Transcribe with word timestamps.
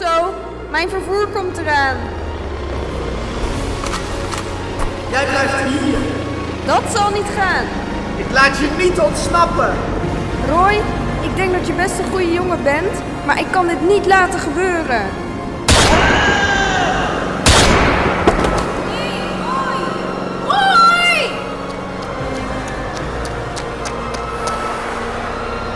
zo. 0.00 0.34
Mijn 0.70 0.88
vervoer 0.88 1.26
komt 1.26 1.58
eraan. 1.58 1.96
Jij 5.10 5.26
blijft 5.26 5.62
hier. 5.62 5.98
Dat 6.66 6.82
zal 6.94 7.10
niet 7.10 7.30
gaan. 7.38 7.64
Ik 8.16 8.32
laat 8.32 8.58
je 8.58 8.68
niet 8.78 9.00
ontsnappen. 9.00 9.72
Roy, 10.50 10.80
ik 11.20 11.36
denk 11.36 11.52
dat 11.52 11.66
je 11.66 11.72
best 11.72 11.98
een 11.98 12.10
goede 12.10 12.32
jongen 12.32 12.62
bent, 12.62 13.02
maar 13.26 13.38
ik 13.38 13.46
kan 13.50 13.66
dit 13.66 13.80
niet 13.88 14.06
laten 14.06 14.40
gebeuren. 14.40 15.02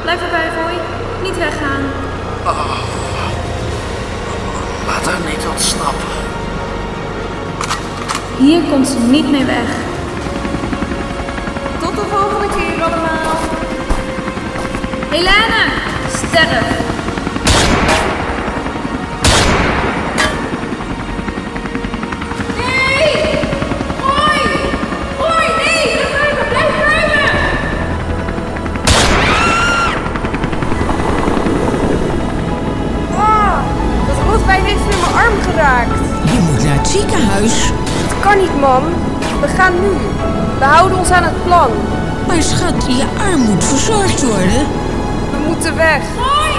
Blijf 0.03 0.23
erbij, 0.23 0.49
Roy. 0.63 0.79
Niet 1.23 1.39
weggaan. 1.39 1.83
Niet 2.45 2.88
ontsnappen. 5.59 6.09
Hier 8.39 8.63
komt 8.71 8.89
ze 8.89 8.99
niet 8.99 9.31
mee 9.31 9.45
weg. 9.45 9.69
Tot 11.81 11.95
de 11.95 12.07
volgende 12.11 12.55
keer 12.57 12.83
allemaal. 12.83 13.37
Helene, 15.11 15.73
sterf. 16.13 16.88
We 40.59 40.65
houden 40.65 40.99
ons 40.99 41.11
aan 41.11 41.23
het 41.23 41.45
plan. 41.45 41.71
Maar 42.27 42.43
schat, 42.43 42.87
je 42.87 43.05
arm 43.19 43.41
moet 43.41 43.65
verzorgd 43.65 44.23
worden. 44.23 44.63
We 45.31 45.39
moeten 45.47 45.77
weg. 45.77 46.03
Roy! 46.17 46.55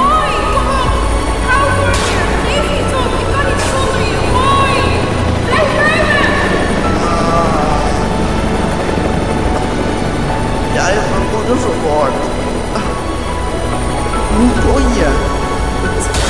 Roy, 0.00 0.32
kom 0.54 0.66
op! 0.82 0.92
Ik 1.34 1.42
hou 1.50 1.64
voor 1.76 1.94
je! 2.08 2.20
Geef 2.46 2.64
niet 2.74 2.92
op! 3.02 3.12
Ik 3.22 3.28
kan 3.34 3.44
niet 3.50 3.62
zonder 3.70 4.02
je! 4.12 4.20
Roy! 4.36 4.74
Blijf 5.48 5.70
ruimen! 5.82 6.30
Jij 10.78 10.92
hebt 10.96 11.10
mijn 11.14 11.26
moeder 11.34 11.58
vermoord. 11.66 12.18
Hoe 14.36 14.52
kon 14.66 14.84
je? 14.98 15.08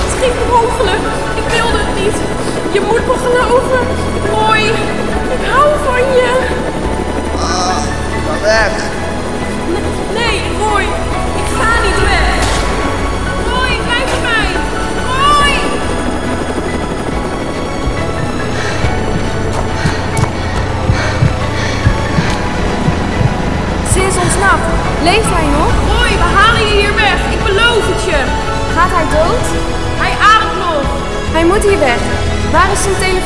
Het 0.06 0.14
ging 0.20 0.34
per 0.40 0.52
ongeluk. 0.62 1.04
Ik 1.40 1.46
wilde 1.54 1.78
het 1.84 1.94
niet. 2.02 2.18
Je 2.76 2.80
moet 2.88 3.06
me 3.10 3.16
geloven. 3.24 3.80
Roy, 4.34 4.62
ik 5.36 5.42
hou 5.52 5.68
van 5.86 6.02
je. 6.18 6.30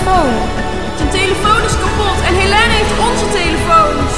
Telefoon? 0.07 0.35
Zijn 0.97 1.11
telefoon 1.11 1.63
is 1.63 1.77
kapot 1.79 2.21
en 2.27 2.35
Helene 2.35 2.75
heeft 2.79 2.99
onze 3.09 3.29
telefoons. 3.29 4.13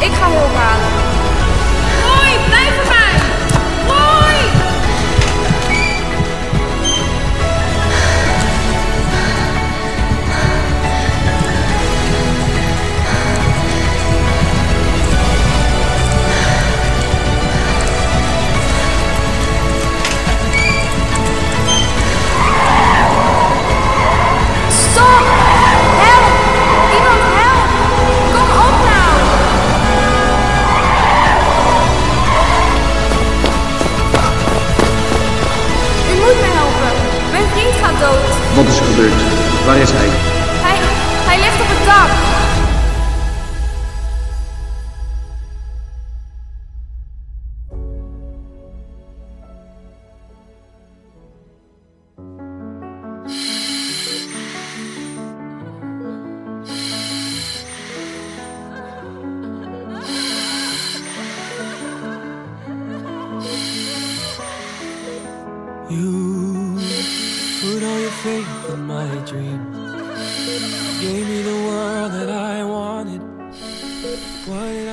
Ik 0.00 0.12
ga 0.12 0.26
hulp 0.30 0.54
halen. 0.54 1.21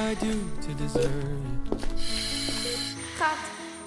I 0.09 0.16
do 0.16 0.34
to 0.62 0.84
deserve 0.84 1.22
you? 1.22 1.78
Gaat, 3.18 3.38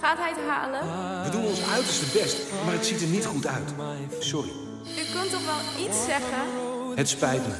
gaat 0.00 0.18
hij 0.18 0.28
het 0.28 0.48
halen? 0.48 0.80
We 1.24 1.30
doen 1.30 1.44
ons 1.44 1.62
uiterste 1.62 2.18
best, 2.18 2.36
maar 2.64 2.74
het 2.74 2.86
ziet 2.86 3.00
er 3.00 3.06
niet 3.06 3.26
goed 3.26 3.46
uit. 3.46 3.72
Sorry. 4.18 4.50
U 4.84 5.18
kunt 5.18 5.30
toch 5.30 5.44
wel 5.44 5.86
iets 5.86 6.04
zeggen? 6.04 6.38
Het 6.94 7.08
spijt 7.08 7.46
me. 7.46 7.54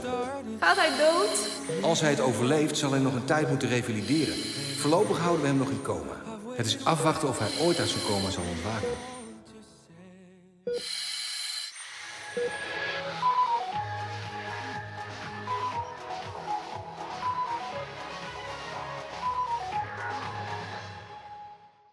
Gaat 0.61 0.77
hij 0.77 0.91
dood? 0.99 1.49
Als 1.83 2.01
hij 2.01 2.11
het 2.11 2.21
overleeft, 2.21 2.78
zal 2.78 2.91
hij 2.91 3.01
nog 3.01 3.15
een 3.15 3.25
tijd 3.25 3.49
moeten 3.49 3.69
revalideren. 3.69 4.34
Voorlopig 4.78 5.19
houden 5.19 5.41
we 5.41 5.47
hem 5.47 5.56
nog 5.56 5.71
in 5.71 5.83
coma. 5.83 6.22
Het 6.56 6.67
is 6.67 6.84
afwachten 6.84 7.28
of 7.28 7.39
hij 7.39 7.51
ooit 7.61 7.78
uit 7.78 7.89
zijn 7.89 8.05
coma 8.05 8.31
zal 8.31 8.45
ontwaken. 8.51 8.89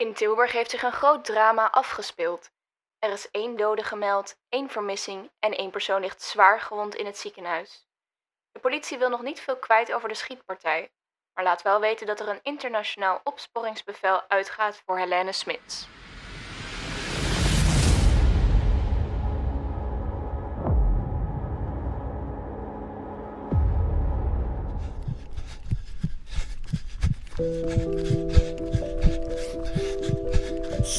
In 0.10 0.16
Tilburg 0.16 0.52
heeft 0.52 0.70
zich 0.70 0.84
een 0.84 0.92
groot 0.92 1.26
drama 1.26 1.72
afgespeeld. 1.72 2.52
Er 3.00 3.12
is 3.12 3.32
één 3.32 3.58
dode 3.58 3.84
gemeld, 3.84 4.36
één 4.48 4.70
vermissing 4.70 5.32
en 5.40 5.58
één 5.58 5.72
persoon 5.72 6.02
ligt 6.02 6.22
zwaar 6.22 6.62
gewond 6.62 6.96
in 6.96 7.06
het 7.06 7.18
ziekenhuis. 7.18 7.88
De 8.52 8.60
politie 8.60 8.98
wil 8.98 9.10
nog 9.10 9.22
niet 9.22 9.40
veel 9.40 9.58
kwijt 9.58 9.94
over 9.94 10.10
de 10.10 10.16
schietpartij, 10.16 10.92
maar 11.34 11.44
laat 11.44 11.62
wel 11.62 11.80
weten 11.80 12.08
dat 12.08 12.20
er 12.20 12.28
een 12.28 12.40
internationaal 12.44 13.22
opsporingsbevel 13.24 14.30
uitgaat 14.30 14.82
voor 14.86 14.98
Helene 14.98 15.32
Smits. 15.32 15.88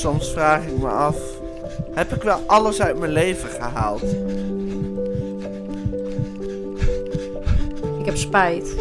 Soms 0.01 0.31
vraag 0.31 0.67
ik 0.67 0.79
me 0.79 0.89
af, 0.89 1.17
heb 1.91 2.13
ik 2.13 2.23
wel 2.23 2.41
alles 2.47 2.81
uit 2.81 2.99
mijn 2.99 3.13
leven 3.13 3.49
gehaald? 3.49 4.03
Ik 7.99 8.05
heb 8.05 8.17
spijt. 8.17 8.75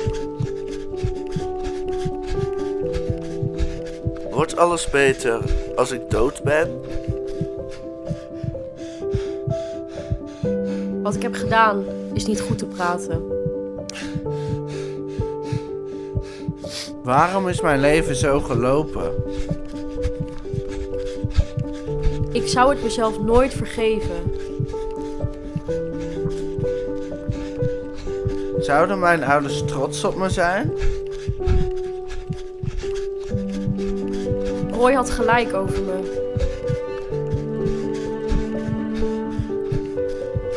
Wordt 4.31 4.57
alles 4.57 4.89
beter 4.89 5.39
als 5.75 5.91
ik 5.91 6.09
dood 6.09 6.43
ben? 6.43 6.81
Wat 11.03 11.15
ik 11.15 11.21
heb 11.21 11.33
gedaan 11.33 11.83
is 12.13 12.25
niet 12.25 12.41
goed 12.41 12.57
te 12.57 12.65
praten. 12.65 13.23
Waarom 17.03 17.47
is 17.47 17.61
mijn 17.61 17.79
leven 17.79 18.15
zo 18.15 18.39
gelopen? 18.39 19.13
zou 22.49 22.69
het 22.69 22.83
mezelf 22.83 23.19
nooit 23.19 23.53
vergeven. 23.53 24.31
Zouden 28.59 28.99
mijn 28.99 29.23
ouders 29.23 29.63
trots 29.65 30.03
op 30.03 30.15
me 30.15 30.29
zijn? 30.29 30.71
Roy 34.71 34.93
had 34.93 35.09
gelijk 35.09 35.53
over 35.53 35.81
me. 35.81 36.17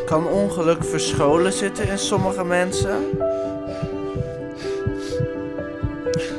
Kan 0.05 0.27
ongeluk 0.27 0.85
verscholen 0.85 1.53
zitten 1.53 1.89
in 1.89 1.99
sommige 1.99 2.44
mensen? 2.44 2.97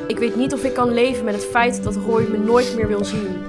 Ik 0.06 0.18
weet 0.18 0.36
niet 0.36 0.52
of 0.52 0.64
ik 0.64 0.74
kan 0.74 0.92
leven 0.92 1.24
met 1.24 1.34
het 1.34 1.44
feit 1.44 1.82
dat 1.82 1.96
Roy 1.96 2.26
me 2.30 2.38
nooit 2.38 2.74
meer 2.76 2.88
wil 2.88 3.04
zien. 3.04 3.44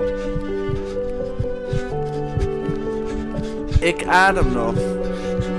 Ik 3.86 4.06
adem 4.08 4.52
nog. 4.52 4.74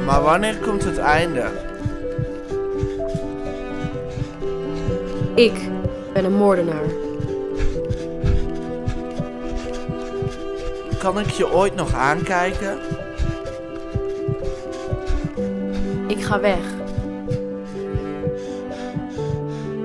Maar 0.06 0.22
wanneer 0.22 0.58
komt 0.58 0.84
het 0.84 0.98
einde? 0.98 1.44
Ik 5.34 5.52
ben 6.12 6.24
een 6.24 6.36
moordenaar. 6.36 6.84
Kan 10.98 11.18
ik 11.18 11.30
je 11.30 11.52
ooit 11.52 11.74
nog 11.74 11.94
aankijken? 11.94 12.78
Ik 16.06 16.22
ga 16.24 16.40
weg. 16.40 16.64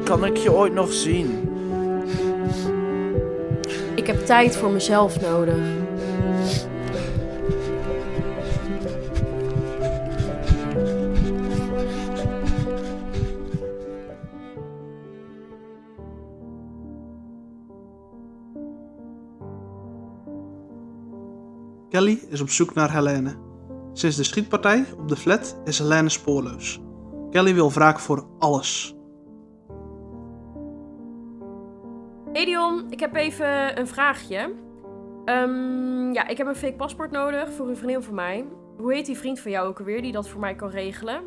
Kan 0.04 0.26
ik 0.26 0.38
je 0.38 0.54
ooit 0.54 0.74
nog 0.74 0.94
zien? 0.94 1.50
Ik 3.96 4.08
heb 4.08 4.26
tijd 4.26 4.56
voor 4.56 4.70
mezelf 4.72 5.22
nodig. 5.22 5.81
Kelly 22.02 22.20
is 22.30 22.42
op 22.42 22.50
zoek 22.50 22.74
naar 22.74 22.92
Helene. 22.92 23.36
Sinds 23.94 24.16
de 24.16 24.24
schietpartij 24.24 24.86
op 24.98 25.08
de 25.08 25.16
flat 25.16 25.62
is 25.64 25.80
Helene 25.80 26.10
spoorloos. 26.10 26.82
Kelly 27.30 27.54
wil 27.54 27.72
wraak 27.72 28.00
voor 28.00 28.26
alles. 28.40 28.96
Hey 32.34 32.46
Dion, 32.46 32.86
ik 32.90 33.00
heb 33.00 33.16
even 33.16 33.80
een 33.80 33.88
vraagje. 33.88 34.54
Ehm, 35.26 36.14
ja, 36.14 36.28
ik 36.28 36.38
heb 36.38 36.48
een 36.48 36.56
fake 36.56 36.76
paspoort 36.76 37.12
nodig 37.12 37.52
voor 37.52 37.70
een 37.70 37.78
vriendin 37.78 38.04
van 38.04 38.16
mij. 38.16 38.46
Hoe 38.78 38.94
heet 38.94 39.06
die 39.06 39.18
vriend 39.18 39.40
van 39.40 39.52
jou 39.52 39.68
ook 39.68 39.80
alweer 39.80 40.02
die 40.02 40.12
dat 40.12 40.30
voor 40.30 40.40
mij 40.40 40.56
kan 40.56 40.70
regelen? 40.70 41.22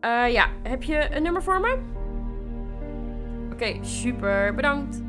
Eh, 0.00 0.32
ja, 0.32 0.48
heb 0.62 0.82
je 0.82 1.16
een 1.16 1.22
nummer 1.22 1.42
voor 1.42 1.60
me? 1.60 1.78
Oké, 3.52 3.84
super, 3.84 4.54
bedankt. 4.54 5.03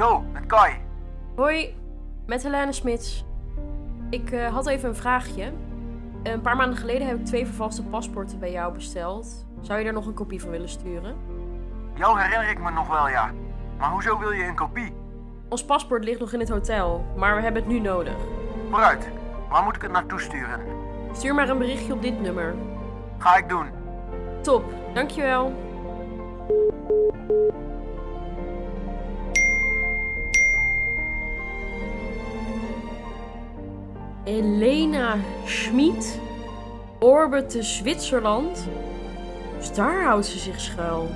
Yo, 0.00 0.24
met 0.32 0.46
Kai. 0.46 0.74
Hoi, 1.36 1.76
met 2.26 2.42
Helene 2.42 2.72
Smits. 2.72 3.24
Ik 4.10 4.30
eh, 4.30 4.52
had 4.52 4.66
even 4.66 4.88
een 4.88 4.94
vraagje. 4.94 5.52
Een 6.22 6.40
paar 6.40 6.56
maanden 6.56 6.78
geleden 6.78 7.06
heb 7.06 7.18
ik 7.18 7.24
twee 7.24 7.46
vervalste 7.46 7.82
paspoorten 7.82 8.38
bij 8.38 8.52
jou 8.52 8.72
besteld. 8.72 9.46
Zou 9.60 9.78
je 9.78 9.84
daar 9.84 9.92
nog 9.92 10.06
een 10.06 10.14
kopie 10.14 10.40
van 10.40 10.50
willen 10.50 10.68
sturen? 10.68 11.16
Jou 11.94 12.20
herinner 12.20 12.50
ik 12.50 12.60
me 12.60 12.70
nog 12.70 12.88
wel, 12.88 13.08
ja. 13.08 13.30
Maar 13.78 13.90
hoezo 13.90 14.18
wil 14.18 14.30
je 14.30 14.44
een 14.44 14.54
kopie? 14.54 14.92
Ons 15.48 15.64
paspoort 15.64 16.04
ligt 16.04 16.20
nog 16.20 16.32
in 16.32 16.40
het 16.40 16.48
hotel, 16.48 17.04
maar 17.16 17.36
we 17.36 17.42
hebben 17.42 17.62
het 17.62 17.70
nu 17.70 17.80
nodig. 17.80 18.16
Vooruit. 18.70 19.08
Waar 19.48 19.62
moet 19.62 19.76
ik 19.76 19.82
het 19.82 19.92
naartoe 19.92 20.20
sturen? 20.20 20.60
Stuur 21.12 21.34
maar 21.34 21.48
een 21.48 21.58
berichtje 21.58 21.92
op 21.92 22.02
dit 22.02 22.20
nummer. 22.20 22.54
Ga 23.18 23.36
ik 23.36 23.48
doen. 23.48 23.66
Top, 24.42 24.64
dankjewel. 24.94 25.68
Elena 34.30 35.18
Schmid, 35.44 36.20
Orbite 37.00 37.62
Zwitserland. 37.62 38.64
Dus 39.58 39.72
daar 39.74 40.04
houdt 40.04 40.26
ze 40.26 40.38
zich 40.38 40.60
schuil. 40.60 41.08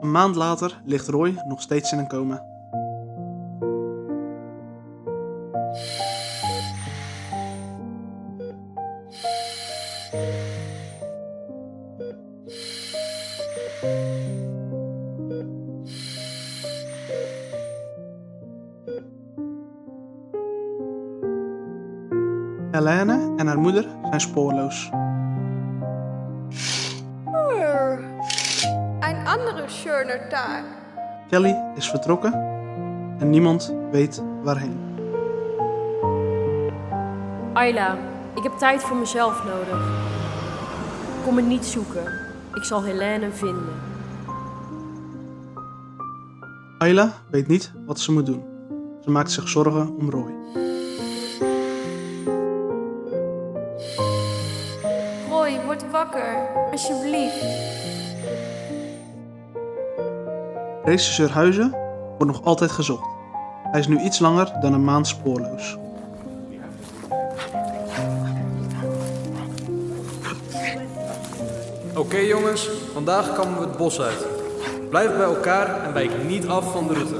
Een 0.00 0.10
maand 0.10 0.34
later 0.34 0.80
ligt 0.84 1.08
Roy 1.08 1.42
nog 1.46 1.60
steeds 1.60 1.92
in 1.92 1.98
een 1.98 2.08
coma. 2.08 2.54
En 23.36 23.46
haar 23.46 23.58
moeder 23.58 23.86
zijn 24.08 24.20
spoorloos. 24.20 24.90
Andere 29.36 29.68
schöner 29.68 30.28
Tag. 30.28 30.64
Kelly 31.28 31.54
is 31.74 31.90
vertrokken 31.90 32.32
en 33.18 33.30
niemand 33.30 33.74
weet 33.90 34.22
waarheen. 34.42 34.78
Ayla, 37.52 37.98
ik 38.34 38.42
heb 38.42 38.52
tijd 38.52 38.82
voor 38.82 38.96
mezelf 38.96 39.44
nodig. 39.44 39.88
Kom 41.24 41.34
me 41.34 41.42
niet 41.42 41.64
zoeken. 41.64 42.12
Ik 42.54 42.64
zal 42.64 42.82
Helene 42.84 43.30
vinden. 43.30 43.74
Ayla 46.78 47.12
weet 47.30 47.46
niet 47.46 47.72
wat 47.86 48.00
ze 48.00 48.12
moet 48.12 48.26
doen. 48.26 48.44
Ze 49.04 49.10
maakt 49.10 49.30
zich 49.30 49.48
zorgen 49.48 49.96
om 49.96 50.10
Roy. 50.10 50.34
Roy, 55.28 55.60
word 55.64 55.90
wakker. 55.90 56.48
Alsjeblieft. 56.70 58.05
Regisseur 60.86 61.30
Huizen 61.30 61.74
wordt 62.18 62.32
nog 62.32 62.44
altijd 62.44 62.70
gezocht. 62.70 63.06
Hij 63.70 63.80
is 63.80 63.86
nu 63.86 64.00
iets 64.00 64.18
langer 64.18 64.52
dan 64.60 64.72
een 64.72 64.84
maand 64.84 65.06
spoorloos. 65.06 65.76
Oké 71.94 72.16
jongens, 72.16 72.70
vandaag 72.92 73.34
komen 73.34 73.58
we 73.60 73.66
het 73.66 73.76
bos 73.76 74.00
uit. 74.00 74.26
Blijf 74.88 75.16
bij 75.16 75.26
elkaar 75.26 75.84
en 75.84 75.92
wijk 75.92 76.24
niet 76.28 76.46
af 76.46 76.72
van 76.72 76.86
de 76.86 76.94
route. 76.94 77.16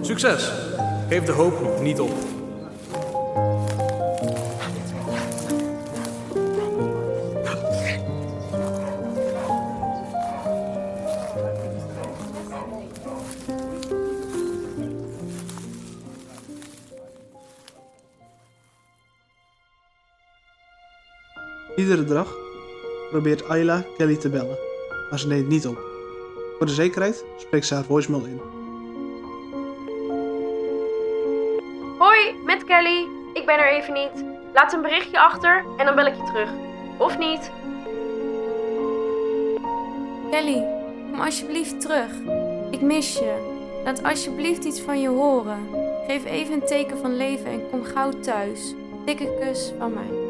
Succes! 0.00 0.52
Geef 1.08 1.24
de 1.24 1.32
hoop 1.32 1.80
niet 1.80 2.00
op. 2.00 2.31
Iedere 21.76 22.04
dag 22.04 22.36
probeert 23.10 23.48
Ayla 23.48 23.84
Kelly 23.96 24.16
te 24.16 24.28
bellen, 24.28 24.58
maar 25.10 25.18
ze 25.18 25.26
neemt 25.26 25.48
niet 25.48 25.66
op. 25.66 25.78
Voor 26.58 26.66
de 26.66 26.72
zekerheid 26.72 27.24
spreekt 27.36 27.66
ze 27.66 27.74
haar 27.74 27.84
voicemail 27.84 28.24
in. 28.24 28.40
Hoi, 31.98 32.34
met 32.44 32.64
Kelly. 32.64 33.06
Ik 33.32 33.46
ben 33.46 33.58
er 33.58 33.72
even 33.72 33.94
niet. 33.94 34.24
Laat 34.52 34.72
een 34.72 34.82
berichtje 34.82 35.20
achter 35.20 35.64
en 35.76 35.86
dan 35.86 35.94
bel 35.94 36.06
ik 36.06 36.14
je 36.14 36.24
terug. 36.24 36.50
Of 36.98 37.18
niet. 37.18 37.50
Kelly, 40.30 40.64
kom 41.10 41.20
alsjeblieft 41.20 41.80
terug. 41.80 42.10
Ik 42.70 42.80
mis 42.80 43.18
je. 43.18 43.50
Laat 43.84 44.02
alsjeblieft 44.02 44.64
iets 44.64 44.80
van 44.80 45.00
je 45.00 45.08
horen. 45.08 45.68
Geef 46.06 46.24
even 46.24 46.54
een 46.54 46.66
teken 46.66 46.98
van 46.98 47.16
leven 47.16 47.46
en 47.46 47.70
kom 47.70 47.84
gauw 47.84 48.10
thuis. 48.10 48.74
Dikke 49.04 49.38
kus 49.40 49.72
van 49.78 49.92
mij. 49.92 50.21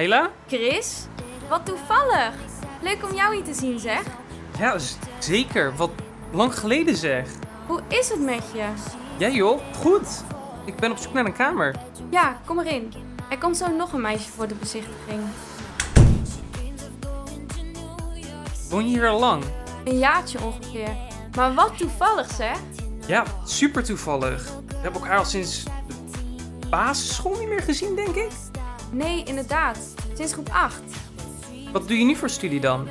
Ayla? 0.00 0.30
Chris, 0.46 1.06
wat 1.48 1.66
toevallig. 1.66 2.34
Leuk 2.82 3.04
om 3.10 3.14
jou 3.14 3.34
hier 3.34 3.44
te 3.44 3.54
zien, 3.54 3.78
zeg. 3.78 4.02
Ja, 4.58 4.76
zeker. 5.18 5.76
Wat 5.76 5.90
lang 6.32 6.58
geleden 6.58 6.96
zeg. 6.96 7.28
Hoe 7.66 7.80
is 7.88 8.08
het 8.08 8.20
met 8.20 8.42
je? 8.52 8.64
Ja 9.18 9.28
joh, 9.28 9.60
goed. 9.76 10.24
Ik 10.64 10.76
ben 10.76 10.90
op 10.90 10.96
zoek 10.96 11.12
naar 11.12 11.24
een 11.24 11.32
kamer. 11.32 11.74
Ja, 12.10 12.40
kom 12.44 12.58
erin. 12.58 12.92
Er 13.30 13.38
komt 13.38 13.56
zo 13.56 13.68
nog 13.68 13.92
een 13.92 14.00
meisje 14.00 14.30
voor 14.30 14.48
de 14.48 14.54
bezichtiging. 14.54 15.20
Woon 18.70 18.84
je 18.84 18.96
hier 18.96 19.08
al 19.08 19.18
lang? 19.18 19.44
Een 19.84 19.98
jaartje 19.98 20.44
ongeveer. 20.44 20.96
Maar 21.36 21.54
wat 21.54 21.78
toevallig, 21.78 22.30
zeg. 22.34 22.58
Ja, 23.06 23.24
super 23.44 23.84
toevallig. 23.84 24.44
We 24.66 24.74
hebben 24.74 25.00
elkaar 25.00 25.18
al 25.18 25.24
sinds 25.24 25.64
de 25.64 26.68
basisschool 26.70 27.38
niet 27.38 27.48
meer 27.48 27.62
gezien, 27.62 27.96
denk 27.96 28.14
ik. 28.14 28.30
Nee, 28.90 29.24
inderdaad. 29.24 29.94
Sinds 30.14 30.32
groep 30.32 30.48
8. 30.48 30.80
Wat 31.72 31.88
doe 31.88 31.98
je 31.98 32.04
nu 32.04 32.16
voor 32.16 32.30
studie 32.30 32.60
dan? 32.60 32.88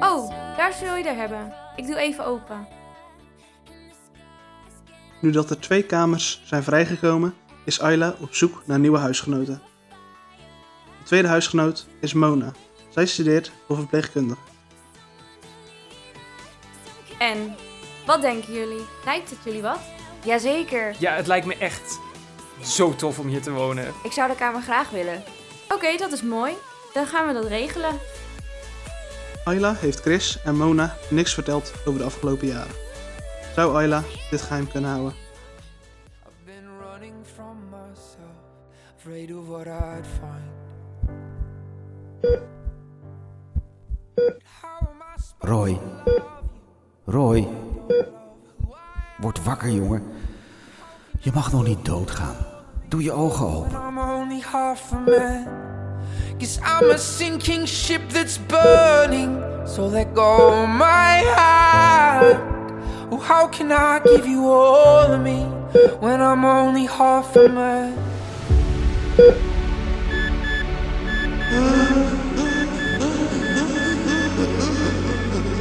Oh, 0.00 0.30
daar 0.56 0.72
zul 0.72 0.96
je 0.96 1.04
er 1.04 1.16
hebben. 1.16 1.52
Ik 1.76 1.86
doe 1.86 1.96
even 1.96 2.24
open. 2.24 2.66
Nu 5.20 5.30
dat 5.30 5.50
er 5.50 5.60
twee 5.60 5.82
kamers 5.82 6.42
zijn 6.44 6.62
vrijgekomen, 6.62 7.34
is 7.64 7.80
Ayla 7.80 8.14
op 8.20 8.34
zoek 8.34 8.62
naar 8.64 8.78
nieuwe 8.78 8.98
huisgenoten. 8.98 9.62
De 10.98 11.04
tweede 11.04 11.28
huisgenoot 11.28 11.86
is 12.00 12.12
Mona. 12.12 12.52
Zij 12.88 13.06
studeert 13.06 13.52
voor 13.66 13.76
verpleegkundige. 13.76 14.40
En, 17.18 17.54
wat 18.06 18.20
denken 18.20 18.52
jullie? 18.52 18.84
Lijkt 19.04 19.30
het 19.30 19.38
jullie 19.44 19.62
wat? 19.62 19.80
Jazeker. 20.24 20.94
Ja, 20.98 21.12
het 21.12 21.26
lijkt 21.26 21.46
me 21.46 21.56
echt 21.56 22.00
zo 22.62 22.94
tof 22.94 23.18
om 23.18 23.26
hier 23.26 23.42
te 23.42 23.50
wonen. 23.50 23.94
Ik 24.02 24.12
zou 24.12 24.28
de 24.28 24.34
kamer 24.36 24.62
graag 24.62 24.90
willen. 24.90 25.22
Oké, 25.68 25.96
dat 25.96 26.12
is 26.12 26.22
mooi. 26.22 26.52
Dan 26.92 27.06
gaan 27.06 27.26
we 27.26 27.32
dat 27.32 27.46
regelen. 27.46 27.98
Ayla 29.44 29.74
heeft 29.74 30.00
Chris 30.00 30.38
en 30.44 30.56
Mona 30.56 30.96
niks 31.10 31.34
verteld 31.34 31.72
over 31.84 32.00
de 32.00 32.06
afgelopen 32.06 32.46
jaren. 32.46 32.74
Zou 33.54 33.74
Ayla 33.74 34.02
dit 34.30 34.42
geheim 34.42 34.68
kunnen 34.68 34.90
houden? 34.90 35.26
afraid 39.08 39.30
of 39.32 39.48
what 39.48 39.66
I'd 39.66 40.06
find. 40.06 40.50
Roy. 45.38 45.78
Roy. 47.06 47.48
Word 49.18 49.44
wakker, 49.44 49.70
jongen. 49.70 50.02
Je 51.18 51.30
mag 51.34 51.52
nog 51.52 51.64
niet 51.66 51.84
doodgaan. 51.84 52.36
Doe 52.88 53.02
je 53.02 53.12
ogen 53.12 53.46
open. 53.46 53.70
I'm 53.88 53.98
only 53.98 54.40
half 54.52 54.92
a 54.92 55.10
man. 55.10 55.46
Cause 56.38 56.58
I'm 56.58 56.90
a 56.90 56.96
sinking 56.96 57.66
ship 57.66 58.00
that's 58.08 58.38
burning. 58.46 59.42
So 59.66 59.86
let 59.86 60.14
go 60.14 60.62
of 60.62 60.68
my 60.68 61.22
heart. 61.34 62.40
Oh, 63.10 63.20
how 63.20 63.48
can 63.48 63.72
I 63.72 64.00
give 64.04 64.26
you 64.26 64.50
all 64.50 65.12
of 65.12 65.20
me 65.20 65.44
when 66.00 66.20
I'm 66.20 66.44
only 66.44 66.86
half 66.86 67.36
a 67.36 67.48
man? 67.48 67.92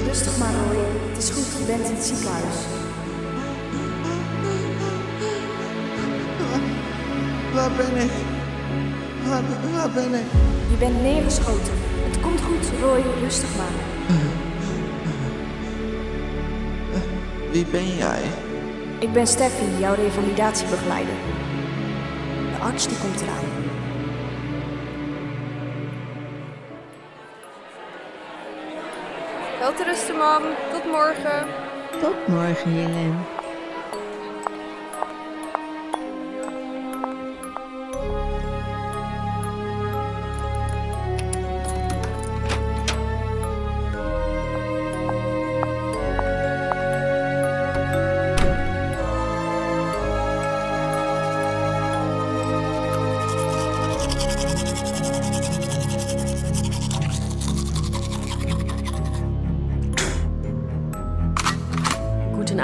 Rustig 0.08 0.38
maar, 0.38 0.54
Roy. 0.54 0.86
Het 1.10 1.18
is 1.18 1.30
goed, 1.30 1.46
je 1.60 1.66
bent 1.66 1.90
in 1.90 1.96
het 1.96 2.04
ziekenhuis. 2.04 2.77
Waar 7.58 7.72
ben 7.72 7.96
ik? 7.96 8.12
Waar, 9.28 9.42
waar 9.74 9.90
ben 9.90 10.14
ik? 10.14 10.26
Je 10.70 10.76
bent 10.80 11.02
neergeschoten. 11.02 11.74
Het 12.10 12.22
komt 12.22 12.42
goed, 12.42 12.80
Roy. 12.82 13.04
Rustig 13.22 13.56
maar. 13.58 13.76
Wie 17.52 17.66
ben 17.66 17.96
jij? 17.96 18.22
Ik 19.00 19.12
ben 19.14 19.28
Steffi, 19.28 19.66
jouw 19.80 19.94
revalidatiebegeleider. 19.94 21.14
De 22.56 22.64
arts 22.64 22.88
die 22.88 22.98
komt 22.98 23.22
eraan. 23.22 23.46
Welterusten, 29.60 30.18
mam. 30.18 30.42
Tot 30.72 30.92
morgen. 30.92 31.48
Tot 32.02 32.28
morgen, 32.28 32.72
Helene. 32.72 33.37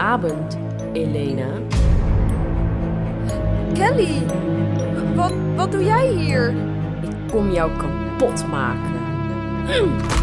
Goedenavond, 0.04 0.58
Elena. 0.94 1.48
Kelly, 3.74 4.22
wat, 5.16 5.34
wat 5.56 5.72
doe 5.72 5.84
jij 5.84 6.08
hier? 6.08 6.50
Ik 7.02 7.32
kom 7.32 7.52
jou 7.52 7.72
kapot 7.78 8.48
maken. 8.48 9.02